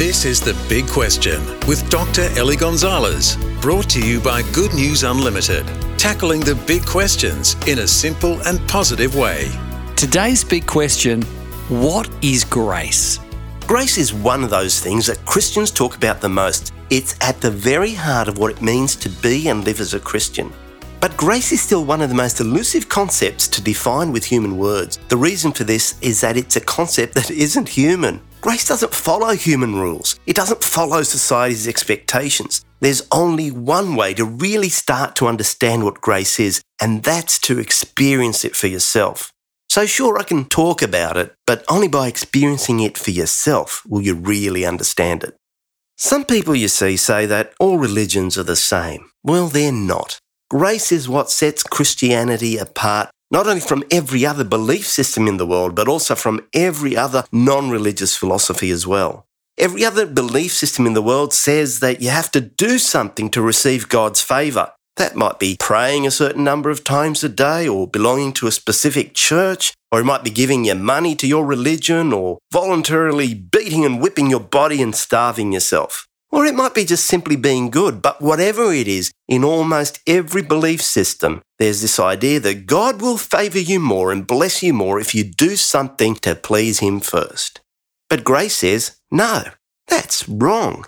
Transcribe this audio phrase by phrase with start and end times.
[0.00, 2.22] This is The Big Question with Dr.
[2.38, 5.66] Ellie Gonzalez, brought to you by Good News Unlimited,
[5.98, 9.50] tackling the big questions in a simple and positive way.
[9.96, 11.20] Today's big question
[11.68, 13.20] What is grace?
[13.66, 16.72] Grace is one of those things that Christians talk about the most.
[16.88, 20.00] It's at the very heart of what it means to be and live as a
[20.00, 20.50] Christian.
[21.00, 24.98] But grace is still one of the most elusive concepts to define with human words.
[25.08, 28.20] The reason for this is that it's a concept that isn't human.
[28.42, 30.20] Grace doesn't follow human rules.
[30.26, 32.66] It doesn't follow society's expectations.
[32.80, 37.58] There's only one way to really start to understand what grace is, and that's to
[37.58, 39.32] experience it for yourself.
[39.70, 44.02] So, sure, I can talk about it, but only by experiencing it for yourself will
[44.02, 45.34] you really understand it.
[45.96, 49.10] Some people, you see, say that all religions are the same.
[49.22, 50.18] Well, they're not.
[50.50, 55.46] Grace is what sets Christianity apart, not only from every other belief system in the
[55.46, 59.26] world, but also from every other non religious philosophy as well.
[59.56, 63.40] Every other belief system in the world says that you have to do something to
[63.40, 64.72] receive God's favour.
[64.96, 68.52] That might be praying a certain number of times a day, or belonging to a
[68.52, 73.84] specific church, or it might be giving your money to your religion, or voluntarily beating
[73.84, 76.08] and whipping your body and starving yourself.
[76.32, 80.42] Or it might be just simply being good, but whatever it is, in almost every
[80.42, 85.00] belief system, there's this idea that God will favour you more and bless you more
[85.00, 87.60] if you do something to please Him first.
[88.08, 89.42] But grace says, no,
[89.88, 90.86] that's wrong.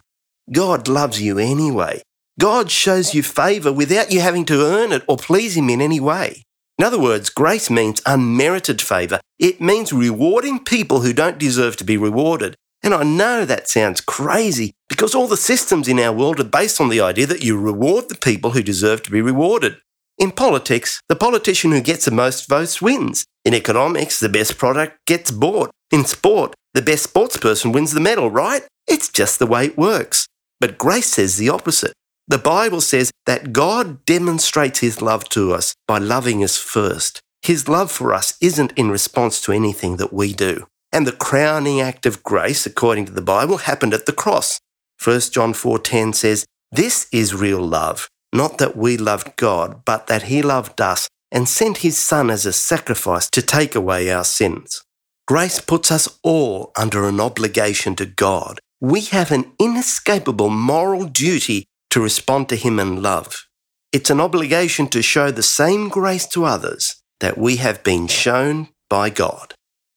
[0.53, 2.03] God loves you anyway.
[2.39, 6.01] God shows you favour without you having to earn it or please Him in any
[6.01, 6.45] way.
[6.79, 9.21] In other words, grace means unmerited favour.
[9.39, 12.57] It means rewarding people who don't deserve to be rewarded.
[12.83, 16.81] And I know that sounds crazy because all the systems in our world are based
[16.81, 19.77] on the idea that you reward the people who deserve to be rewarded.
[20.19, 23.25] In politics, the politician who gets the most votes wins.
[23.45, 25.71] In economics, the best product gets bought.
[25.91, 28.63] In sport, the best sportsperson wins the medal, right?
[28.87, 30.27] It's just the way it works.
[30.61, 31.93] But grace says the opposite.
[32.29, 37.21] The Bible says that God demonstrates his love to us by loving us first.
[37.43, 40.67] His love for us isn't in response to anything that we do.
[40.93, 44.61] And the crowning act of grace, according to the Bible, happened at the cross.
[44.99, 50.25] 1 John 4:10 says, "This is real love, not that we loved God, but that
[50.25, 54.83] he loved us and sent his son as a sacrifice to take away our sins."
[55.27, 58.59] Grace puts us all under an obligation to God.
[58.81, 63.47] We have an inescapable moral duty to respond to Him in love.
[63.93, 68.69] It's an obligation to show the same grace to others that we have been shown
[68.91, 69.55] by God.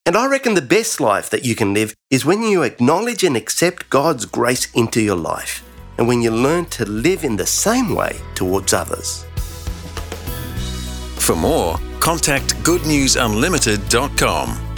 [0.08, 3.36] And I reckon the best life that you can live is when you acknowledge and
[3.36, 5.64] accept God's grace into your life
[5.98, 9.26] and when you learn to live in the same way towards others.
[11.18, 14.75] For more, contact goodnewsunlimited.com.